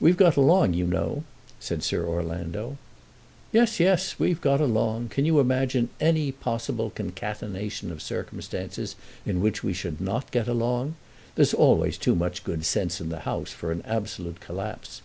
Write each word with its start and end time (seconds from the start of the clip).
"We've 0.00 0.16
got 0.16 0.36
along, 0.38 0.72
you 0.72 0.86
know," 0.86 1.22
said 1.60 1.82
Sir 1.82 2.06
Orlando. 2.06 2.78
"Yes; 3.52 3.78
yes. 3.78 4.18
We've 4.18 4.40
got 4.40 4.58
along. 4.58 5.10
Can 5.10 5.26
you 5.26 5.38
imagine 5.38 5.90
any 6.00 6.32
possible 6.32 6.88
concatenation 6.88 7.92
of 7.92 8.00
circumstances 8.00 8.96
in 9.26 9.42
which 9.42 9.62
we 9.62 9.74
should 9.74 10.00
not 10.00 10.30
get 10.30 10.48
along? 10.48 10.94
There's 11.34 11.52
always 11.52 11.98
too 11.98 12.14
much 12.14 12.42
good 12.42 12.64
sense 12.64 13.02
in 13.02 13.10
the 13.10 13.20
House 13.28 13.50
for 13.50 13.70
an 13.70 13.82
absolute 13.84 14.40
collapse. 14.40 15.02